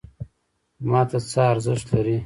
[0.89, 2.17] ماته څه ارزښت لري؟